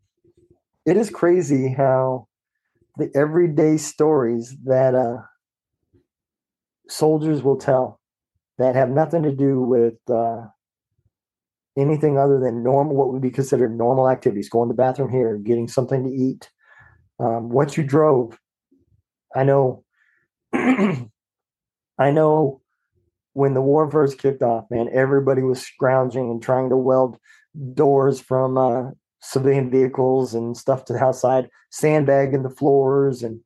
it 0.86 0.96
is 0.96 1.10
crazy 1.10 1.72
how 1.72 2.28
the 2.96 3.10
everyday 3.14 3.76
stories 3.76 4.56
that 4.64 4.94
uh, 4.94 5.18
soldiers 6.88 7.42
will 7.42 7.58
tell 7.58 8.00
that 8.58 8.76
have 8.76 8.88
nothing 8.88 9.24
to 9.24 9.32
do 9.32 9.60
with 9.60 9.94
uh, 10.08 10.46
anything 11.76 12.18
other 12.18 12.38
than 12.38 12.62
normal, 12.62 12.94
what 12.94 13.12
would 13.12 13.20
be 13.20 13.30
considered 13.30 13.76
normal 13.76 14.08
activities, 14.08 14.48
going 14.48 14.68
to 14.68 14.72
the 14.72 14.76
bathroom 14.76 15.10
here, 15.10 15.36
getting 15.36 15.68
something 15.68 16.04
to 16.04 16.10
eat, 16.10 16.48
um, 17.18 17.50
what 17.50 17.76
you 17.76 17.82
drove. 17.82 18.38
I 19.34 19.44
know, 19.44 19.84
I 20.54 21.10
know 21.98 22.62
when 23.34 23.52
the 23.52 23.60
war 23.60 23.90
first 23.90 24.18
kicked 24.18 24.42
off, 24.42 24.64
man, 24.70 24.88
everybody 24.92 25.42
was 25.42 25.60
scrounging 25.60 26.30
and 26.30 26.42
trying 26.42 26.70
to 26.70 26.76
weld 26.76 27.18
doors 27.74 28.20
from 28.20 28.56
uh, 28.56 28.90
civilian 29.26 29.70
vehicles 29.70 30.34
and 30.34 30.56
stuff 30.56 30.84
to 30.84 30.92
the 30.92 31.02
outside, 31.02 31.48
sandbagging 31.70 32.42
the 32.42 32.50
floors, 32.50 33.22
and 33.22 33.40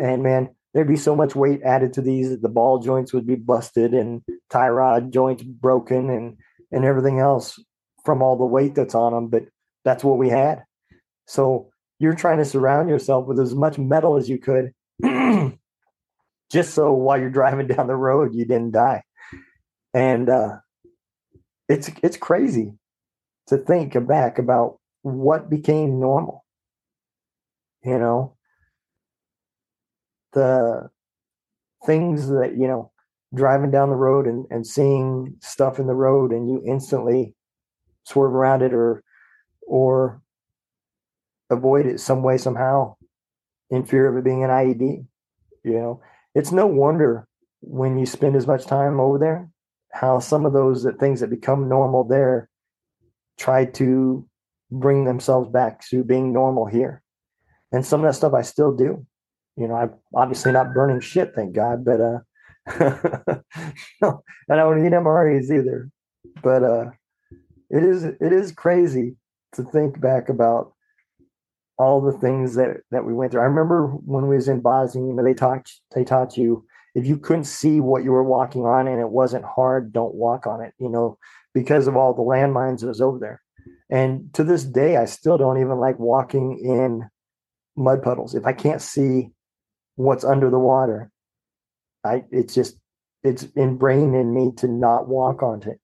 and 0.00 0.22
man, 0.22 0.48
there'd 0.74 0.88
be 0.88 0.96
so 0.96 1.16
much 1.16 1.34
weight 1.34 1.62
added 1.62 1.92
to 1.94 2.02
these 2.02 2.38
the 2.40 2.48
ball 2.48 2.78
joints 2.78 3.12
would 3.12 3.26
be 3.26 3.34
busted 3.34 3.94
and 3.94 4.22
tie 4.50 4.68
rod 4.68 5.12
joints 5.12 5.42
broken 5.42 6.10
and 6.10 6.36
and 6.72 6.84
everything 6.84 7.18
else 7.18 7.58
from 8.04 8.22
all 8.22 8.36
the 8.36 8.44
weight 8.44 8.74
that's 8.74 8.94
on 8.94 9.12
them 9.12 9.28
but 9.28 9.44
that's 9.84 10.04
what 10.04 10.18
we 10.18 10.28
had. 10.28 10.64
So 11.26 11.70
you're 11.98 12.14
trying 12.14 12.38
to 12.38 12.44
surround 12.44 12.88
yourself 12.88 13.26
with 13.26 13.38
as 13.38 13.54
much 13.54 13.78
metal 13.78 14.16
as 14.16 14.28
you 14.28 14.38
could 14.38 14.72
just 16.52 16.74
so 16.74 16.92
while 16.92 17.18
you're 17.18 17.30
driving 17.30 17.66
down 17.66 17.86
the 17.86 17.96
road 17.96 18.34
you 18.34 18.44
didn't 18.44 18.72
die. 18.72 19.02
And 19.94 20.28
uh 20.28 20.56
it's 21.68 21.90
it's 22.02 22.16
crazy 22.16 22.74
to 23.46 23.56
think 23.56 23.94
back 24.06 24.38
about 24.38 24.79
what 25.02 25.48
became 25.48 25.98
normal 26.00 26.44
you 27.84 27.98
know 27.98 28.36
the 30.32 30.88
things 31.86 32.28
that 32.28 32.54
you 32.56 32.66
know 32.66 32.90
driving 33.34 33.70
down 33.70 33.88
the 33.88 33.96
road 33.96 34.26
and, 34.26 34.46
and 34.50 34.66
seeing 34.66 35.36
stuff 35.40 35.78
in 35.78 35.86
the 35.86 35.94
road 35.94 36.32
and 36.32 36.48
you 36.48 36.62
instantly 36.66 37.34
swerve 38.04 38.34
around 38.34 38.62
it 38.62 38.74
or 38.74 39.02
or 39.66 40.20
avoid 41.50 41.86
it 41.86 42.00
some 42.00 42.22
way 42.22 42.36
somehow 42.38 42.94
in 43.70 43.84
fear 43.84 44.08
of 44.08 44.16
it 44.16 44.24
being 44.24 44.44
an 44.44 44.50
IED. 44.50 45.06
You 45.64 45.72
know, 45.72 46.00
it's 46.34 46.52
no 46.52 46.66
wonder 46.66 47.26
when 47.60 47.98
you 47.98 48.06
spend 48.06 48.36
as 48.36 48.46
much 48.46 48.66
time 48.66 48.98
over 48.98 49.18
there, 49.18 49.48
how 49.92 50.18
some 50.18 50.46
of 50.46 50.52
those 50.52 50.86
things 50.98 51.20
that 51.20 51.30
become 51.30 51.68
normal 51.68 52.04
there 52.04 52.48
try 53.38 53.64
to 53.64 54.26
bring 54.70 55.04
themselves 55.04 55.48
back 55.48 55.86
to 55.88 56.04
being 56.04 56.32
normal 56.32 56.66
here. 56.66 57.02
And 57.72 57.84
some 57.84 58.00
of 58.00 58.08
that 58.08 58.16
stuff 58.16 58.34
I 58.34 58.42
still 58.42 58.74
do 58.74 59.06
you 59.60 59.68
know, 59.68 59.74
I'm 59.74 59.92
obviously 60.14 60.52
not 60.52 60.72
burning 60.72 61.00
shit, 61.00 61.34
thank 61.34 61.54
God, 61.54 61.84
but 61.84 62.00
uh, 62.00 62.18
no, 64.00 64.22
I 64.50 64.56
don't 64.56 64.82
need 64.82 64.92
MREs 64.92 65.50
either. 65.50 65.90
But 66.42 66.62
uh, 66.62 66.90
it 67.68 67.82
is 67.82 68.04
it 68.04 68.32
is 68.32 68.52
crazy 68.52 69.16
to 69.52 69.62
think 69.62 70.00
back 70.00 70.30
about 70.30 70.72
all 71.78 72.00
the 72.00 72.16
things 72.18 72.54
that 72.54 72.78
that 72.90 73.04
we 73.04 73.12
went 73.12 73.32
through. 73.32 73.42
I 73.42 73.46
remember 73.46 73.88
when 73.88 74.28
we 74.28 74.36
was 74.36 74.48
in 74.48 74.60
Bosnia, 74.60 75.14
they 75.22 75.34
taught 75.34 75.70
they 75.94 76.04
taught 76.04 76.38
you 76.38 76.64
if 76.94 77.06
you 77.06 77.18
couldn't 77.18 77.44
see 77.44 77.80
what 77.80 78.02
you 78.02 78.12
were 78.12 78.24
walking 78.24 78.64
on 78.64 78.88
and 78.88 78.98
it 78.98 79.10
wasn't 79.10 79.44
hard, 79.44 79.92
don't 79.92 80.14
walk 80.14 80.46
on 80.46 80.62
it. 80.62 80.72
You 80.78 80.88
know, 80.88 81.18
because 81.52 81.86
of 81.86 81.96
all 81.96 82.14
the 82.14 82.22
landmines 82.22 82.80
that 82.80 82.88
was 82.88 83.02
over 83.02 83.18
there. 83.18 83.42
And 83.90 84.32
to 84.34 84.44
this 84.44 84.64
day, 84.64 84.96
I 84.96 85.04
still 85.04 85.36
don't 85.36 85.60
even 85.60 85.78
like 85.78 85.98
walking 85.98 86.60
in 86.62 87.08
mud 87.76 88.02
puddles 88.02 88.34
if 88.34 88.46
I 88.46 88.52
can't 88.52 88.80
see 88.80 89.30
what's 89.96 90.24
under 90.24 90.48
the 90.48 90.58
water. 90.58 91.10
I 92.04 92.24
it's 92.30 92.54
just 92.54 92.78
it's 93.22 93.44
ingrained 93.56 94.14
in 94.14 94.32
me 94.32 94.52
to 94.58 94.68
not 94.68 95.08
walk 95.08 95.42
on 95.42 95.62
it. 95.62 95.80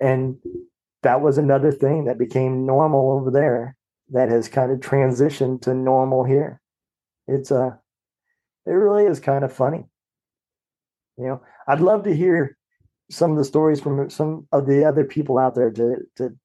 And 0.00 0.36
that 1.02 1.20
was 1.20 1.38
another 1.38 1.72
thing 1.72 2.04
that 2.04 2.18
became 2.18 2.66
normal 2.66 3.12
over 3.12 3.30
there 3.30 3.76
that 4.10 4.28
has 4.30 4.48
kind 4.48 4.70
of 4.72 4.78
transitioned 4.78 5.62
to 5.62 5.74
normal 5.74 6.24
here. 6.24 6.60
It's 7.26 7.50
uh, 7.50 7.72
it 8.64 8.70
really 8.70 9.04
is 9.04 9.20
kind 9.20 9.44
of 9.44 9.52
funny. 9.52 9.84
You 11.16 11.26
know, 11.26 11.42
I'd 11.66 11.80
love 11.80 12.04
to 12.04 12.14
hear 12.14 12.56
some 13.10 13.32
of 13.32 13.38
the 13.38 13.44
stories 13.44 13.80
from 13.80 14.08
some 14.08 14.46
of 14.52 14.66
the 14.66 14.84
other 14.84 15.04
people 15.04 15.38
out 15.38 15.54
there 15.54 15.70
to 15.70 15.96
to 16.16 16.36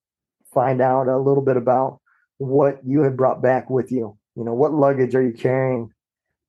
find 0.53 0.81
out 0.81 1.07
a 1.07 1.17
little 1.17 1.43
bit 1.43 1.57
about 1.57 1.99
what 2.37 2.79
you 2.85 3.01
had 3.01 3.17
brought 3.17 3.41
back 3.41 3.69
with 3.69 3.91
you. 3.91 4.17
You 4.35 4.43
know, 4.43 4.53
what 4.53 4.73
luggage 4.73 5.15
are 5.15 5.21
you 5.21 5.33
carrying 5.33 5.91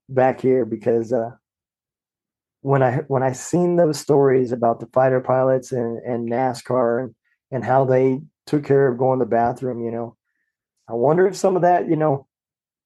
back 0.08 0.40
here? 0.40 0.64
Because 0.64 1.12
uh, 1.12 1.30
when 2.62 2.82
I 2.82 2.99
when 3.08 3.23
I 3.23 3.32
seen 3.32 3.76
those 3.76 4.00
stories 4.00 4.52
about 4.52 4.80
the 4.80 4.87
fighter 4.87 5.20
pilots 5.20 5.73
and, 5.73 5.99
and 5.99 6.30
NASCAR 6.30 7.04
and, 7.04 7.14
and 7.50 7.64
how 7.64 7.84
they 7.84 8.20
took 8.46 8.64
care 8.64 8.88
of 8.88 8.99
going 8.99 9.18
to 9.18 9.25
the 9.25 9.30
bathroom, 9.30 9.84
you 9.84 9.90
know, 9.90 10.16
I 10.88 10.94
wonder 10.94 11.26
if 11.26 11.37
some 11.37 11.56
of 11.56 11.62
that, 11.62 11.88
you 11.88 11.96
know, 11.96 12.26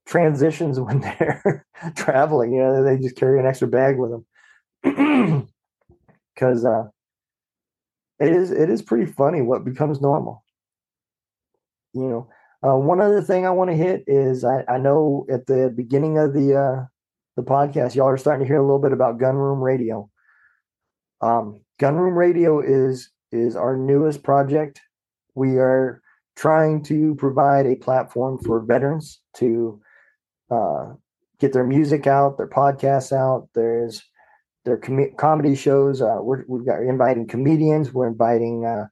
transitions 0.07 0.81
when 0.81 1.01
they're 1.01 1.65
traveling. 1.97 2.53
You 2.53 2.61
know, 2.61 2.83
they 2.83 2.99
just 2.99 3.17
carry 3.17 3.39
an 3.39 3.47
extra 3.47 3.69
bag 3.69 3.97
with 3.99 4.11
them 4.83 5.49
because 6.35 6.65
uh, 6.65 6.85
it 8.19 8.33
is 8.33 8.51
it 8.51 8.71
is 8.71 8.83
pretty 8.83 9.07
funny 9.07 9.43
what 9.43 9.65
becomes 9.65 10.01
normal. 10.01 10.43
You 11.95 12.09
know, 12.09 12.29
uh, 12.69 12.77
one 12.77 13.01
other 13.01 13.23
thing 13.23 13.47
I 13.47 13.51
want 13.51 13.71
to 13.71 13.77
hit 13.77 14.05
is 14.07 14.45
I, 14.45 14.65
I 14.69 14.79
know 14.79 15.27
at 15.31 15.47
the 15.47 15.73
beginning 15.75 16.19
of 16.19 16.33
the 16.35 16.57
uh, 16.57 16.87
the 17.37 17.43
podcast, 17.43 17.95
y'all 17.95 18.09
are 18.09 18.19
starting 18.19 18.45
to 18.45 18.49
hear 18.49 18.59
a 18.59 18.65
little 18.65 18.81
bit 18.81 18.93
about 18.93 19.19
Gunroom 19.19 19.63
Radio. 19.63 20.11
Um, 21.21 21.61
Gunroom 21.81 22.17
Radio 22.17 22.61
is 22.61 23.11
is 23.33 23.57
our 23.57 23.77
newest 23.77 24.23
project. 24.23 24.81
We 25.35 25.59
are 25.59 26.03
trying 26.37 26.83
to 26.85 27.15
provide 27.17 27.67
a 27.67 27.77
platform 27.77 28.39
for 28.39 28.61
veterans 28.61 29.21
to 29.35 29.81
uh, 30.51 30.95
get 31.39 31.53
their 31.53 31.65
music 31.65 32.07
out, 32.07 32.37
their 32.37 32.49
podcasts 32.49 33.13
out. 33.13 33.49
There's 33.55 34.03
their 34.65 34.77
com- 34.77 35.15
comedy 35.17 35.55
shows. 35.55 36.01
Uh, 36.03 36.19
we 36.23 36.59
have 36.59 36.67
got 36.67 36.83
inviting 36.83 37.27
comedians. 37.27 37.93
We're 37.93 38.09
inviting 38.09 38.65
uh, 38.65 38.87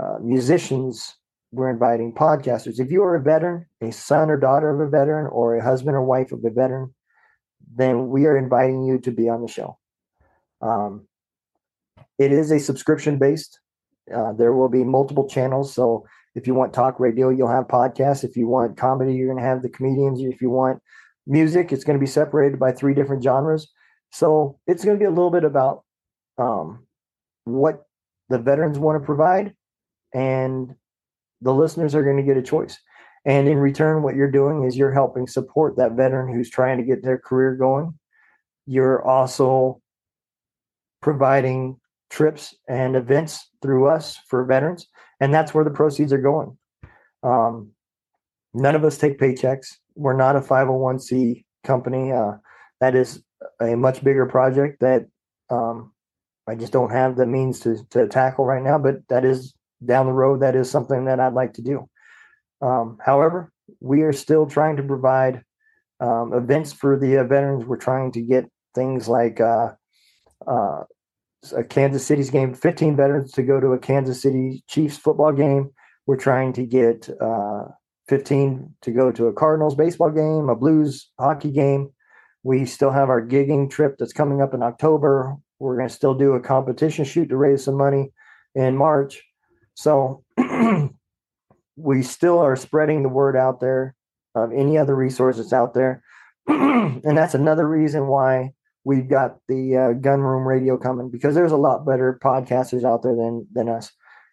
uh, 0.00 0.18
musicians. 0.20 1.16
We're 1.54 1.70
inviting 1.70 2.12
podcasters. 2.12 2.80
If 2.80 2.90
you 2.90 3.04
are 3.04 3.14
a 3.14 3.22
veteran, 3.22 3.66
a 3.80 3.92
son 3.92 4.28
or 4.28 4.36
daughter 4.36 4.70
of 4.70 4.80
a 4.80 4.90
veteran, 4.90 5.28
or 5.28 5.54
a 5.54 5.62
husband 5.62 5.94
or 5.94 6.02
wife 6.02 6.32
of 6.32 6.44
a 6.44 6.50
veteran, 6.50 6.92
then 7.76 8.08
we 8.08 8.26
are 8.26 8.36
inviting 8.36 8.82
you 8.82 8.98
to 8.98 9.12
be 9.12 9.28
on 9.28 9.40
the 9.40 9.46
show. 9.48 9.78
Um, 10.60 11.06
it 12.18 12.32
is 12.32 12.50
a 12.50 12.58
subscription 12.58 13.18
based. 13.18 13.60
Uh, 14.12 14.32
there 14.32 14.52
will 14.52 14.68
be 14.68 14.82
multiple 14.82 15.28
channels. 15.28 15.72
So 15.72 16.04
if 16.34 16.48
you 16.48 16.54
want 16.54 16.72
talk 16.72 16.98
radio, 16.98 17.28
you'll 17.28 17.46
have 17.46 17.68
podcasts. 17.68 18.24
If 18.24 18.36
you 18.36 18.48
want 18.48 18.76
comedy, 18.76 19.14
you're 19.14 19.28
going 19.28 19.38
to 19.38 19.48
have 19.48 19.62
the 19.62 19.68
comedians. 19.68 20.20
If 20.20 20.42
you 20.42 20.50
want 20.50 20.82
music, 21.24 21.70
it's 21.70 21.84
going 21.84 21.98
to 21.98 22.04
be 22.04 22.10
separated 22.10 22.58
by 22.58 22.72
three 22.72 22.94
different 22.94 23.22
genres. 23.22 23.70
So 24.10 24.58
it's 24.66 24.84
going 24.84 24.96
to 24.96 25.00
be 25.00 25.06
a 25.06 25.10
little 25.10 25.30
bit 25.30 25.44
about 25.44 25.84
um, 26.36 26.84
what 27.44 27.84
the 28.28 28.38
veterans 28.38 28.78
want 28.78 29.00
to 29.00 29.06
provide, 29.06 29.54
and 30.12 30.74
the 31.44 31.54
listeners 31.54 31.94
are 31.94 32.02
going 32.02 32.16
to 32.16 32.22
get 32.22 32.36
a 32.36 32.42
choice. 32.42 32.78
And 33.26 33.48
in 33.48 33.58
return, 33.58 34.02
what 34.02 34.16
you're 34.16 34.30
doing 34.30 34.64
is 34.64 34.76
you're 34.76 34.92
helping 34.92 35.26
support 35.26 35.76
that 35.76 35.92
veteran 35.92 36.34
who's 36.34 36.50
trying 36.50 36.78
to 36.78 36.84
get 36.84 37.02
their 37.02 37.18
career 37.18 37.54
going. 37.54 37.98
You're 38.66 39.02
also 39.06 39.80
providing 41.00 41.78
trips 42.10 42.54
and 42.68 42.96
events 42.96 43.50
through 43.62 43.88
us 43.88 44.18
for 44.28 44.44
veterans, 44.44 44.86
and 45.20 45.32
that's 45.32 45.54
where 45.54 45.64
the 45.64 45.70
proceeds 45.70 46.12
are 46.12 46.18
going. 46.18 46.56
Um, 47.22 47.70
none 48.52 48.74
of 48.74 48.84
us 48.84 48.98
take 48.98 49.18
paychecks. 49.18 49.68
We're 49.94 50.16
not 50.16 50.36
a 50.36 50.40
501c 50.40 51.44
company. 51.62 52.12
Uh, 52.12 52.32
that 52.80 52.94
is 52.94 53.22
a 53.60 53.74
much 53.74 54.02
bigger 54.02 54.26
project 54.26 54.80
that 54.80 55.06
um, 55.50 55.92
I 56.46 56.54
just 56.54 56.72
don't 56.72 56.90
have 56.90 57.16
the 57.16 57.26
means 57.26 57.60
to, 57.60 57.84
to 57.90 58.06
tackle 58.06 58.44
right 58.44 58.62
now, 58.62 58.78
but 58.78 59.06
that 59.08 59.24
is 59.24 59.54
down 59.86 60.06
the 60.06 60.12
road. 60.12 60.40
That 60.40 60.56
is 60.56 60.70
something 60.70 61.06
that 61.06 61.20
I'd 61.20 61.34
like 61.34 61.54
to 61.54 61.62
do. 61.62 61.88
Um, 62.60 62.98
however, 63.04 63.52
we 63.80 64.02
are 64.02 64.12
still 64.12 64.46
trying 64.46 64.76
to 64.76 64.82
provide 64.82 65.42
um, 66.00 66.32
events 66.32 66.72
for 66.72 66.98
the 66.98 67.18
uh, 67.18 67.24
veterans. 67.24 67.64
We're 67.64 67.76
trying 67.76 68.12
to 68.12 68.20
get 68.20 68.50
things 68.74 69.08
like 69.08 69.40
uh, 69.40 69.72
uh, 70.46 70.82
a 71.54 71.64
Kansas 71.64 72.06
City's 72.06 72.30
game, 72.30 72.54
15 72.54 72.96
veterans 72.96 73.32
to 73.32 73.42
go 73.42 73.60
to 73.60 73.72
a 73.72 73.78
Kansas 73.78 74.22
City 74.22 74.64
Chiefs 74.68 74.96
football 74.96 75.32
game. 75.32 75.70
We're 76.06 76.16
trying 76.16 76.52
to 76.54 76.66
get 76.66 77.08
uh, 77.20 77.64
15 78.08 78.74
to 78.82 78.90
go 78.90 79.10
to 79.12 79.26
a 79.26 79.32
Cardinals 79.32 79.74
baseball 79.74 80.10
game, 80.10 80.48
a 80.48 80.56
Blues 80.56 81.10
hockey 81.18 81.50
game. 81.50 81.90
We 82.42 82.66
still 82.66 82.90
have 82.90 83.08
our 83.08 83.26
gigging 83.26 83.70
trip 83.70 83.96
that's 83.98 84.12
coming 84.12 84.42
up 84.42 84.52
in 84.52 84.62
October. 84.62 85.36
We're 85.58 85.76
going 85.76 85.88
to 85.88 85.94
still 85.94 86.14
do 86.14 86.32
a 86.32 86.40
competition 86.40 87.04
shoot 87.04 87.28
to 87.30 87.36
raise 87.36 87.64
some 87.64 87.76
money 87.76 88.12
in 88.54 88.76
March. 88.76 89.22
So 89.74 90.24
we 91.76 92.02
still 92.02 92.38
are 92.38 92.56
spreading 92.56 93.02
the 93.02 93.08
word 93.08 93.36
out 93.36 93.60
there 93.60 93.94
of 94.34 94.52
any 94.52 94.78
other 94.78 94.94
resources 94.94 95.52
out 95.52 95.74
there. 95.74 96.02
and 96.46 97.16
that's 97.16 97.34
another 97.34 97.68
reason 97.68 98.06
why 98.06 98.52
we've 98.84 99.08
got 99.08 99.38
the 99.48 99.76
uh, 99.76 99.92
gun 99.92 100.20
room 100.20 100.46
radio 100.46 100.76
coming 100.76 101.10
because 101.10 101.34
there's 101.34 101.52
a 101.52 101.56
lot 101.56 101.86
better 101.86 102.18
podcasters 102.22 102.84
out 102.84 103.02
there 103.02 103.16
than 103.16 103.46
than 103.52 103.68
us. 103.68 103.90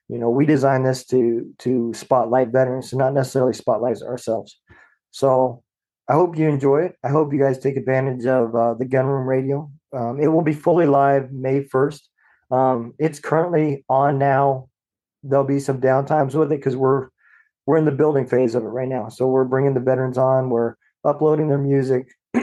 You 0.10 0.18
know, 0.18 0.30
we 0.30 0.46
designed 0.46 0.86
this 0.86 1.06
to 1.08 1.50
to 1.60 1.94
spotlight 1.94 2.50
veterans, 2.50 2.90
to 2.90 2.98
not 2.98 3.14
necessarily 3.14 3.54
spotlight 3.54 4.02
ourselves. 4.02 4.60
So 5.12 5.64
I 6.10 6.14
hope 6.14 6.38
you 6.38 6.50
enjoy 6.50 6.84
it. 6.84 6.96
I 7.04 7.10
hope 7.10 7.32
you 7.32 7.40
guys 7.40 7.58
take 7.58 7.78
advantage 7.78 8.26
of 8.26 8.54
uh, 8.54 8.74
the 8.74 8.86
gun 8.86 9.06
room 9.06 9.28
radio. 9.28 9.72
Um, 9.94 10.20
it 10.20 10.28
will 10.28 10.42
be 10.42 10.54
fully 10.54 10.86
live 10.86 11.32
May 11.32 11.64
first. 11.64 12.10
Um, 12.50 12.94
it's 13.00 13.20
currently 13.20 13.86
on 13.88 14.18
now. 14.18 14.68
There'll 15.24 15.46
be 15.46 15.60
some 15.60 15.80
downtimes 15.80 16.34
with 16.36 16.52
it 16.52 16.58
because 16.58 16.76
we're 16.76 17.10
we're 17.66 17.78
in 17.78 17.86
the 17.86 17.92
building 17.92 18.28
phase 18.28 18.56
of 18.56 18.64
it 18.64 18.68
right 18.68 18.88
now. 18.88 19.10
So 19.10 19.28
we're 19.28 19.46
bringing 19.46 19.74
the 19.74 19.80
veterans 19.80 20.18
on. 20.18 20.50
We're 20.50 20.76
uploading 21.06 21.48
their 21.48 21.58
music. 21.58 22.08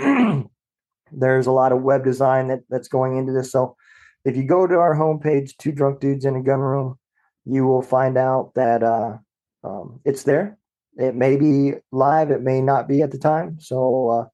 There's 1.13 1.47
a 1.47 1.53
lot 1.53 1.73
of 1.73 1.83
web 1.83 2.05
design 2.05 2.49
that, 2.49 2.61
that's 2.69 2.89
going 2.89 3.17
into 3.17 3.33
this. 3.33 3.51
So 3.51 3.77
if 4.25 4.37
you 4.37 4.45
go 4.45 4.67
to 4.67 4.75
our 4.75 4.95
homepage, 4.95 5.57
Two 5.57 5.73
Drunk 5.73 6.01
Dudes 6.01 6.25
in 6.25 6.37
a 6.37 6.43
Gun 6.43 6.61
Room, 6.61 6.99
you 7.45 7.67
will 7.67 7.83
find 7.83 8.17
out 8.17 8.53
that 8.55 8.83
uh, 8.83 9.17
um, 9.65 10.01
it's 10.05 10.23
there. 10.23 10.59
It 10.97 11.15
may 11.15 11.37
be 11.37 11.75
live, 11.93 12.31
it 12.31 12.43
may 12.43 12.61
not 12.61 12.89
be 12.89 13.03
at 13.03 13.11
the 13.11 13.19
time. 13.19 13.59
So 13.61 14.11
uh, 14.11 14.25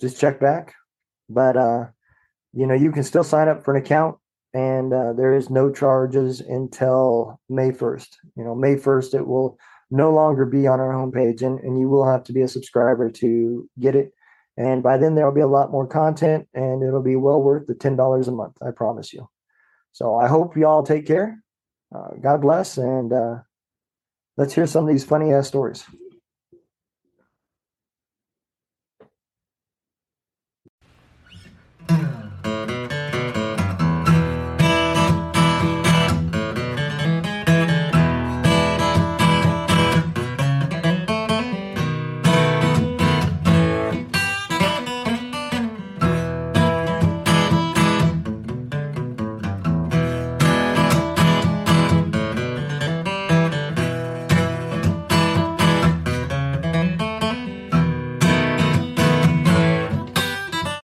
just 0.00 0.20
check 0.20 0.40
back. 0.40 0.74
But 1.28 1.56
uh, 1.56 1.86
you 2.52 2.66
know, 2.66 2.74
you 2.74 2.92
can 2.92 3.04
still 3.04 3.24
sign 3.24 3.48
up 3.48 3.64
for 3.64 3.74
an 3.74 3.82
account, 3.82 4.16
and 4.56 4.90
uh, 4.90 5.12
there 5.12 5.34
is 5.34 5.50
no 5.50 5.70
charges 5.70 6.40
until 6.40 7.38
May 7.50 7.72
1st. 7.72 8.08
You 8.36 8.44
know, 8.44 8.54
May 8.54 8.76
1st, 8.76 9.12
it 9.12 9.26
will 9.26 9.58
no 9.90 10.10
longer 10.10 10.46
be 10.46 10.66
on 10.66 10.80
our 10.80 10.94
homepage, 10.94 11.42
and, 11.42 11.60
and 11.60 11.78
you 11.78 11.90
will 11.90 12.10
have 12.10 12.24
to 12.24 12.32
be 12.32 12.40
a 12.40 12.48
subscriber 12.48 13.10
to 13.10 13.68
get 13.78 13.94
it. 13.94 14.14
And 14.56 14.82
by 14.82 14.96
then, 14.96 15.14
there'll 15.14 15.34
be 15.34 15.42
a 15.42 15.46
lot 15.46 15.70
more 15.70 15.86
content 15.86 16.48
and 16.54 16.82
it'll 16.82 17.02
be 17.02 17.16
well 17.16 17.42
worth 17.42 17.66
the 17.66 17.74
$10 17.74 18.28
a 18.28 18.30
month. 18.30 18.56
I 18.66 18.70
promise 18.70 19.12
you. 19.12 19.28
So 19.92 20.16
I 20.16 20.26
hope 20.26 20.56
you 20.56 20.66
all 20.66 20.82
take 20.82 21.06
care. 21.06 21.38
Uh, 21.94 22.14
God 22.18 22.40
bless. 22.40 22.78
And 22.78 23.12
uh, 23.12 23.40
let's 24.38 24.54
hear 24.54 24.66
some 24.66 24.84
of 24.84 24.88
these 24.88 25.04
funny 25.04 25.34
ass 25.34 25.48
stories. 25.48 25.84